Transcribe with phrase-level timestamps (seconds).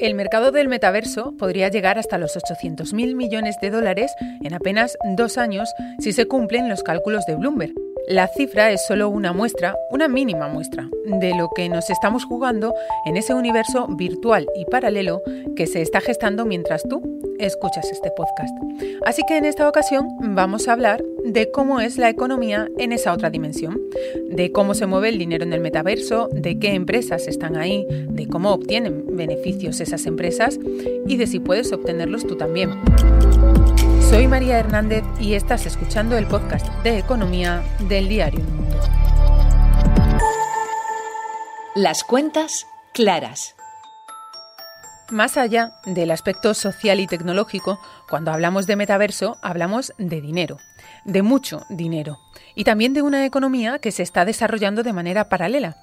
[0.00, 4.12] El mercado del metaverso podría llegar hasta los 800.000 millones de dólares
[4.44, 5.68] en apenas dos años
[5.98, 7.72] si se cumplen los cálculos de Bloomberg.
[8.06, 12.74] La cifra es solo una muestra, una mínima muestra, de lo que nos estamos jugando
[13.06, 15.20] en ese universo virtual y paralelo
[15.56, 17.02] que se está gestando mientras tú
[17.40, 18.54] escuchas este podcast.
[19.04, 21.02] Así que en esta ocasión vamos a hablar
[21.32, 23.78] de cómo es la economía en esa otra dimensión,
[24.30, 28.26] de cómo se mueve el dinero en el metaverso, de qué empresas están ahí, de
[28.26, 30.58] cómo obtienen beneficios esas empresas
[31.06, 32.80] y de si puedes obtenerlos tú también.
[34.08, 38.78] Soy María Hernández y estás escuchando el podcast de economía del diario Mundo.
[41.74, 43.54] Las cuentas claras.
[45.10, 50.58] Más allá del aspecto social y tecnológico, cuando hablamos de metaverso hablamos de dinero,
[51.04, 52.18] de mucho dinero,
[52.54, 55.76] y también de una economía que se está desarrollando de manera paralela.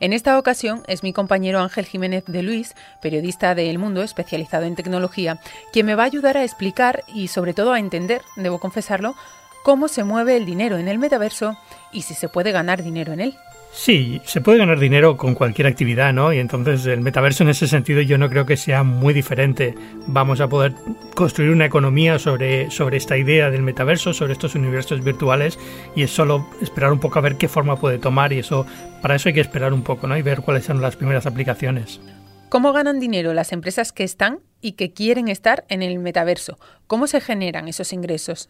[0.00, 4.64] En esta ocasión es mi compañero Ángel Jiménez de Luis, periodista de El Mundo especializado
[4.64, 5.40] en tecnología,
[5.72, 9.14] quien me va a ayudar a explicar y sobre todo a entender, debo confesarlo,
[9.66, 11.58] cómo se mueve el dinero en el metaverso
[11.90, 13.34] y si se puede ganar dinero en él.
[13.72, 16.32] Sí, se puede ganar dinero con cualquier actividad, ¿no?
[16.32, 19.74] Y entonces el metaverso en ese sentido yo no creo que sea muy diferente.
[20.06, 20.72] Vamos a poder
[21.16, 25.58] construir una economía sobre, sobre esta idea del metaverso, sobre estos universos virtuales,
[25.96, 28.66] y es solo esperar un poco a ver qué forma puede tomar, y eso,
[29.02, 30.16] para eso hay que esperar un poco, ¿no?
[30.16, 32.00] Y ver cuáles son las primeras aplicaciones.
[32.50, 36.56] ¿Cómo ganan dinero las empresas que están y que quieren estar en el metaverso?
[36.86, 38.48] ¿Cómo se generan esos ingresos?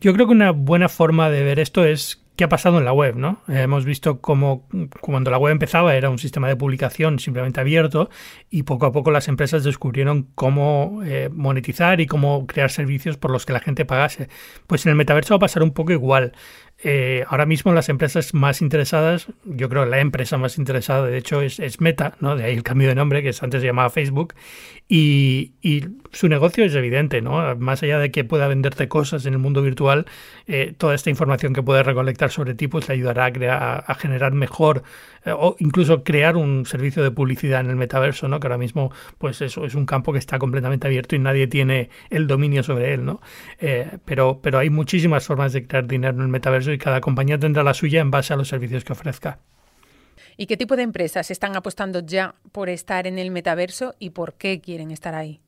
[0.00, 2.92] Yo creo que una buena forma de ver esto es qué ha pasado en la
[2.92, 3.40] web, ¿no?
[3.48, 4.68] Eh, hemos visto cómo
[5.00, 8.10] cuando la web empezaba era un sistema de publicación simplemente abierto
[8.50, 13.30] y poco a poco las empresas descubrieron cómo eh, monetizar y cómo crear servicios por
[13.30, 14.28] los que la gente pagase.
[14.66, 16.32] Pues en el metaverso va a pasar un poco igual.
[16.82, 21.16] Eh, ahora mismo las empresas más interesadas, yo creo que la empresa más interesada de
[21.16, 22.36] hecho es, Meta, ¿no?
[22.36, 24.34] de ahí el cambio de nombre que antes se llamaba Facebook,
[24.88, 25.52] y,
[26.12, 27.56] su negocio es evidente, ¿no?
[27.56, 30.06] más allá de que pueda venderte cosas en el mundo virtual,
[30.46, 33.94] eh, toda esta información que puede recolectar sobre ti pues le ayudará a, crear, a
[33.94, 34.82] generar mejor
[35.26, 38.40] eh, o incluso crear un servicio de publicidad en el metaverso, ¿no?
[38.40, 41.90] que ahora mismo pues eso es un campo que está completamente abierto y nadie tiene
[42.08, 43.20] el dominio sobre él, ¿no?
[44.04, 47.62] pero, pero hay muchísimas formas de crear dinero en el metaverso y cada compañía tendrá
[47.62, 49.38] la suya en base a los servicios que ofrezca.
[50.36, 54.34] ¿Y qué tipo de empresas están apostando ya por estar en el metaverso y por
[54.34, 55.40] qué quieren estar ahí?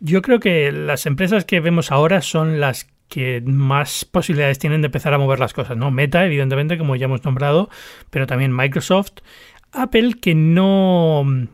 [0.00, 4.86] Yo creo que las empresas que vemos ahora son las que más posibilidades tienen de
[4.86, 5.90] empezar a mover las cosas, ¿no?
[5.90, 7.68] Meta, evidentemente, como ya hemos nombrado,
[8.10, 9.18] pero también Microsoft,
[9.72, 11.48] Apple, que no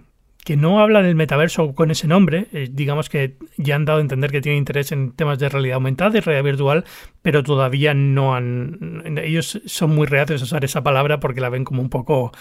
[0.51, 4.03] que no habla del metaverso con ese nombre, eh, digamos que ya han dado a
[4.03, 6.85] entender que tiene interés en temas de realidad aumentada y realidad virtual,
[7.23, 9.05] pero todavía no han...
[9.23, 12.33] Ellos son muy reacios a usar esa palabra porque la ven como un poco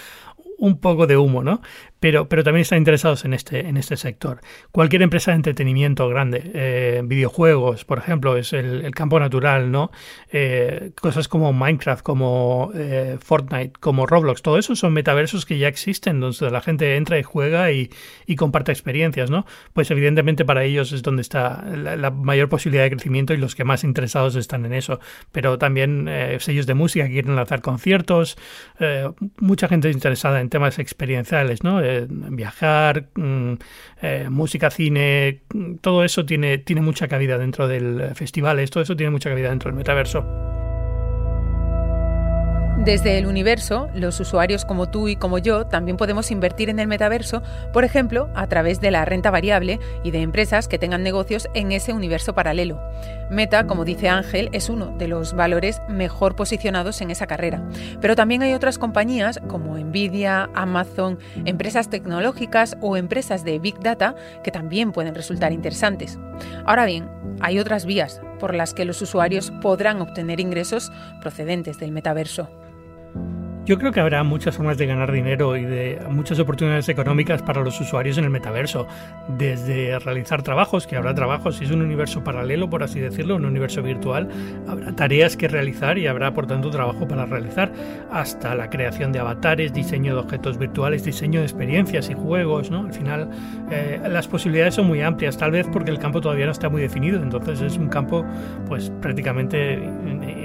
[0.60, 1.62] un poco de humo, ¿no?
[2.00, 4.40] Pero, pero también están interesados en este, en este sector.
[4.72, 9.92] Cualquier empresa de entretenimiento grande, eh, videojuegos, por ejemplo, es el, campo natural, ¿no?
[10.32, 15.68] Eh, cosas como Minecraft, como eh, Fortnite, como Roblox, todo eso son metaversos que ya
[15.68, 17.90] existen, donde la gente entra y juega y,
[18.38, 19.46] comparte experiencias, ¿no?
[19.74, 23.66] Pues evidentemente para ellos es donde está la, mayor posibilidad de crecimiento y los que
[23.66, 25.00] más interesados están en eso.
[25.34, 26.10] Pero también
[26.40, 28.38] sellos de música que quieren lanzar conciertos,
[29.40, 31.82] mucha gente interesada en temas experienciales, ¿no?
[31.84, 33.54] Eh, viajar, mm,
[34.02, 38.96] eh, música, cine, mm, todo eso tiene, tiene mucha cabida dentro del festival, todo eso
[38.96, 40.59] tiene mucha cabida dentro del metaverso.
[42.86, 46.88] Desde el universo, los usuarios como tú y como yo también podemos invertir en el
[46.88, 51.50] metaverso, por ejemplo, a través de la renta variable y de empresas que tengan negocios
[51.54, 52.82] en ese universo paralelo.
[53.30, 57.62] Meta, como dice Ángel, es uno de los valores mejor posicionados en esa carrera.
[58.00, 64.16] Pero también hay otras compañías como Nvidia, Amazon, empresas tecnológicas o empresas de Big Data
[64.42, 66.18] que también pueden resultar interesantes.
[66.66, 67.10] Ahora bien,
[67.42, 72.50] hay otras vías por las que los usuarios podrán obtener ingresos procedentes del metaverso.
[73.70, 77.62] Yo creo que habrá muchas formas de ganar dinero y de muchas oportunidades económicas para
[77.62, 78.88] los usuarios en el metaverso,
[79.38, 83.46] desde realizar trabajos, que habrá trabajos, si es un universo paralelo, por así decirlo, un
[83.46, 84.28] universo virtual,
[84.68, 87.72] habrá tareas que realizar y habrá, por tanto, trabajo para realizar,
[88.12, 92.88] hasta la creación de avatares, diseño de objetos virtuales, diseño de experiencias y juegos, ¿no?
[92.88, 93.30] Al final,
[93.70, 96.82] eh, las posibilidades son muy amplias, tal vez porque el campo todavía no está muy
[96.82, 98.26] definido, entonces es un campo,
[98.68, 99.76] pues, prácticamente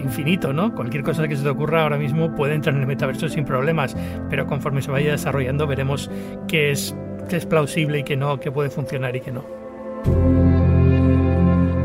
[0.03, 0.75] infinito, ¿no?
[0.75, 3.97] Cualquier cosa que se te ocurra ahora mismo puede entrar en el metaverso sin problemas,
[4.31, 6.11] pero conforme se vaya desarrollando veremos
[6.49, 6.95] qué es,
[7.29, 9.45] qué es plausible y qué no, qué puede funcionar y qué no.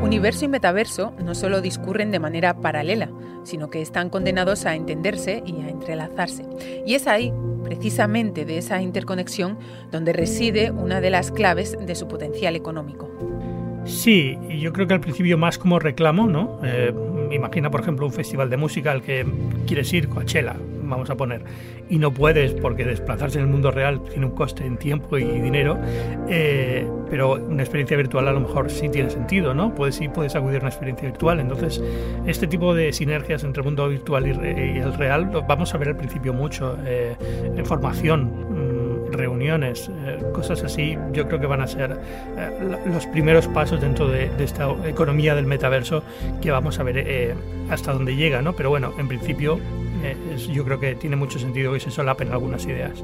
[0.02, 3.10] Universo y metaverso no solo discurren de manera paralela,
[3.44, 6.44] sino que están condenados a entenderse y a entrelazarse.
[6.86, 7.32] Y es ahí
[7.64, 9.60] precisamente de esa interconexión
[9.92, 13.10] donde reside una de las claves de su potencial económico.
[13.86, 16.60] Sí, y yo creo que al principio más como reclamo, ¿no?
[16.64, 16.94] Eh,
[17.32, 19.26] imagina, por ejemplo, un festival de música al que
[19.66, 20.56] quieres ir, Coachella,
[20.90, 21.44] vamos a poner,
[21.90, 25.24] y no puedes porque desplazarse en el mundo real tiene un coste en tiempo y
[25.24, 25.78] dinero,
[26.28, 29.74] eh, pero una experiencia virtual a lo mejor sí tiene sentido, ¿no?
[29.74, 31.40] Puedes sí puedes acudir a una experiencia virtual.
[31.40, 31.82] Entonces,
[32.26, 34.30] este tipo de sinergias entre el mundo virtual y,
[34.80, 37.16] el real lo vamos a ver al principio mucho eh,
[37.66, 38.50] formación
[39.20, 42.00] reuniones, eh, cosas así, yo creo que van a ser
[42.38, 46.04] eh, los primeros pasos dentro de, esta economía del metaverso
[46.42, 47.36] que vamos a ver eh,
[47.70, 48.54] hasta dónde llega, ¿no?
[48.54, 49.60] Pero bueno, en principio
[50.54, 53.04] yo creo que tiene mucho sentido que se solapen algunas ideas.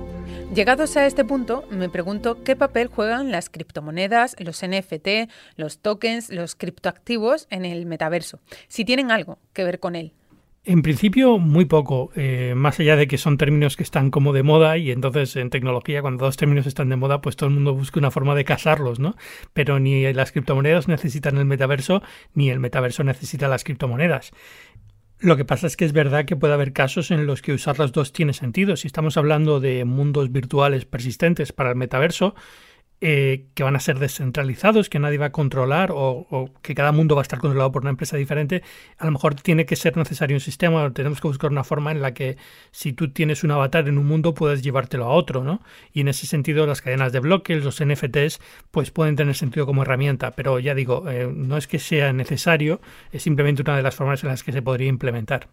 [0.53, 6.29] Llegados a este punto, me pregunto qué papel juegan las criptomonedas, los NFT, los tokens,
[6.29, 10.13] los criptoactivos en el metaverso, si tienen algo que ver con él.
[10.67, 14.41] En principio, muy poco, eh, más allá de que son términos que están como de
[14.41, 17.75] moda y entonces en tecnología cuando dos términos están de moda, pues todo el mundo
[17.75, 19.15] busca una forma de casarlos, ¿no?
[19.53, 22.01] Pero ni las criptomonedas necesitan el metaverso,
[22.33, 24.31] ni el metaverso necesita las criptomonedas.
[25.19, 27.79] Lo que pasa es que es verdad que puede haber casos en los que usar
[27.79, 28.75] las dos tiene sentido.
[28.75, 32.35] Si estamos hablando de mundos virtuales persistentes para el metaverso,
[33.01, 37.15] eh, que van a ser descentralizados, que nadie va a controlar o, que cada mundo
[37.15, 38.63] va a estar controlado por una empresa diferente,
[38.97, 42.01] a lo mejor tiene que ser necesario un sistema, tenemos que buscar una forma en
[42.01, 42.37] la que
[42.71, 45.61] si tú tienes un avatar en un mundo puedes llevártelo a otro, ¿no?
[45.91, 48.39] Y en ese sentido las cadenas de bloques, los NFTs,
[48.71, 52.79] pues pueden tener sentido como herramienta, pero ya digo, eh, no es que sea necesario,
[53.11, 55.49] es simplemente una de las formas en las que se podría implementar.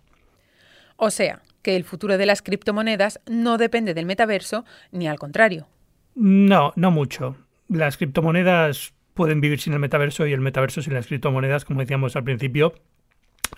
[0.97, 5.67] O sea, que el futuro de las criptomonedas no depende del metaverso, ni al contrario.
[6.15, 7.37] No, no mucho.
[7.69, 12.17] Las criptomonedas pueden vivir sin el metaverso y el metaverso sin las criptomonedas, como decíamos
[12.17, 12.75] al principio.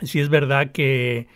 [0.02, 1.28] Si es verdad que,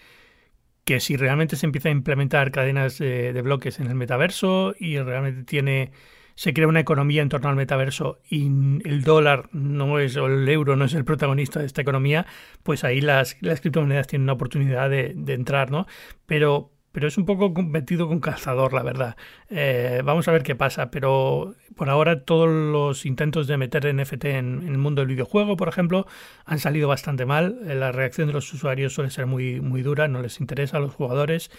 [0.84, 5.44] que si realmente se empieza a implementar cadenas de bloques en el metaverso y realmente
[5.44, 5.92] tiene
[6.38, 10.48] se crea una economía en torno al metaverso y el dólar no es o el
[10.48, 12.26] euro no es el protagonista de esta economía,
[12.62, 15.88] pues ahí las, las criptomonedas tienen una oportunidad de, de entrar, ¿no?
[16.26, 19.16] Pero pero es un poco metido con calzador, la verdad.
[19.50, 24.24] Eh, vamos a ver qué pasa, pero por ahora todos los intentos de meter NFT
[24.24, 26.08] en, el mundo del videojuego, por ejemplo,
[26.44, 27.60] han salido bastante mal.
[27.68, 30.80] Eh, la reacción de los usuarios suele ser muy, muy dura, no les interesa a
[30.80, 31.52] los jugadores,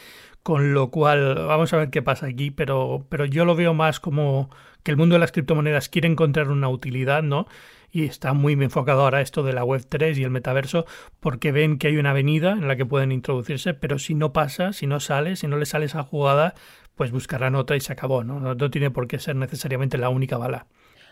[0.43, 4.01] con lo cual vamos a ver qué pasa aquí, pero, pero yo lo veo más
[4.01, 4.49] como
[4.83, 7.47] que el mundo de las criptomonedas quiere encontrar una utilidad, ¿no?
[7.91, 10.85] Y está muy enfocado ahora esto de la Web 3 y el metaverso
[11.19, 14.73] porque ven que hay una avenida en la que pueden introducirse, pero si no pasa,
[14.73, 16.53] si no sale, si no le sale esa jugada,
[16.95, 18.39] pues buscarán otra y se acabó, ¿no?
[18.39, 20.67] No, no tiene por qué ser necesariamente la única bala.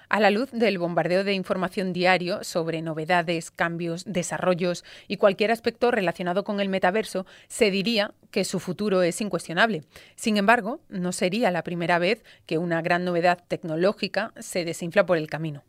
[0.10, 5.92] A la luz del bombardeo de información diario sobre novedades, cambios, desarrollos y cualquier aspecto
[5.92, 9.84] relacionado con el metaverso, se diría que su futuro es incuestionable.
[10.16, 15.18] Sin embargo, no sería la primera vez que una gran novedad tecnológica se desinfla por
[15.18, 15.64] el camino.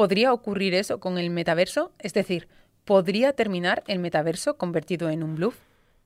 [0.00, 1.92] ¿Podría ocurrir eso con el metaverso?
[1.98, 2.48] Es decir,
[2.86, 5.56] ¿podría terminar el metaverso convertido en un bluff?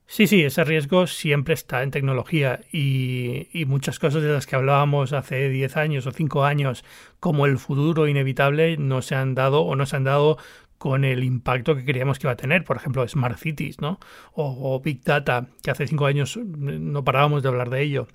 [0.05, 5.13] Sí, sí, ese riesgo siempre está en tecnología y, muchas cosas de las que hablábamos
[5.13, 6.83] hace 10 años o 5 años
[7.21, 10.39] como el futuro inevitable no se han dado o no se han dado
[10.77, 14.01] con el impacto que creíamos que iba a tener, por ejemplo, Smart Cities, ¿no?
[14.33, 18.07] O, o Big Data, que hace 5 años no parábamos de hablar de ello.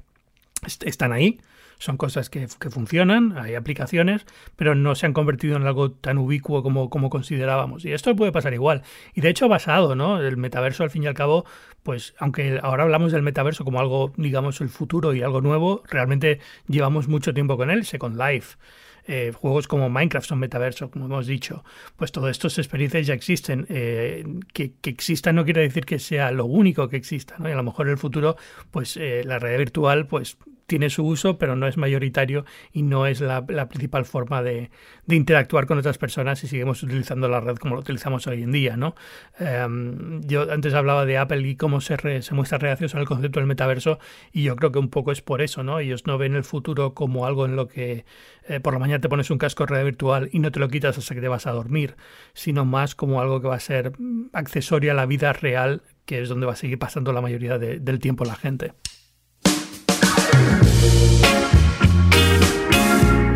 [0.84, 1.40] Están ahí,
[1.80, 6.62] son cosas que, funcionan, hay aplicaciones, pero no se han convertido en algo tan ubicuo
[6.62, 7.86] como, como considerábamos.
[7.86, 8.82] Y esto puede pasar igual.
[9.14, 10.20] Y de hecho ha pasado, ¿no?
[10.20, 11.46] El metaverso, al fin y al cabo,
[11.82, 16.40] pues aunque ahora hablamos del metaverso como algo, digamos, el futuro y algo nuevo, realmente
[16.68, 18.58] llevamos mucho tiempo con él, Second Life.
[19.06, 21.64] Eh, juegos como Minecraft son metaverso, como hemos dicho,
[21.96, 23.66] pues todas estas experiencias ya existen.
[23.70, 27.48] Eh, que, que existan no quiere decir que sea lo único que exista, ¿no?
[27.48, 28.36] Y a lo mejor en el futuro,
[28.70, 30.36] pues eh, la realidad virtual, pues
[30.70, 34.70] tiene su uso, pero no es mayoritario y no es la, principal forma de,
[35.08, 38.76] interactuar con otras personas y seguimos utilizando la red como lo utilizamos hoy en día.
[38.76, 38.94] ¿no?
[39.40, 43.48] Em, yo antes hablaba de Apple y cómo se, se muestra reacción al concepto del
[43.48, 43.98] metaverso
[44.32, 45.64] y yo creo que un poco es por eso.
[45.64, 45.80] ¿no?
[45.80, 48.04] Ellos no ven el futuro como algo en lo que
[48.46, 50.68] eh, por la mañana te pones un casco de red virtual y no te lo
[50.68, 51.96] quitas hasta que te vas a dormir,
[52.32, 53.94] sino más como algo que va a ser
[54.32, 57.98] accesorio a la vida real, que es donde va a seguir pasando la mayoría del
[57.98, 58.72] tiempo la gente.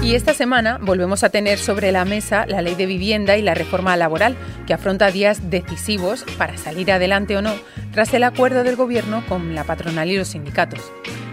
[0.04, 3.54] Y esta semana volvemos a tener sobre la mesa la ley de vivienda y la
[3.54, 4.36] reforma laboral,
[4.66, 7.54] que afronta días decisivos para salir adelante o no,
[7.92, 10.80] tras el acuerdo del Gobierno con la patronal y los sindicatos.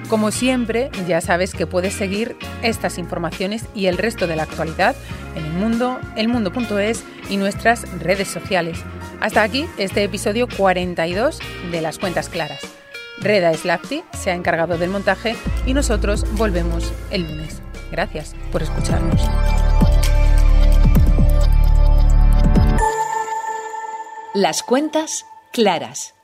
[0.08, 4.96] Como siempre, ya sabes que puedes seguir estas informaciones y el resto de la actualidad
[5.36, 8.80] en el mundo, elmundo.es y nuestras redes sociales.
[9.20, 11.40] Hasta aquí este episodio 42
[11.72, 12.71] de Las Cuentas Claras.
[13.22, 15.36] Reda Slapti se ha encargado del montaje
[15.66, 17.62] y nosotros volvemos el lunes.
[17.92, 19.22] Gracias por escucharnos.
[24.34, 26.16] Las cuentas claras.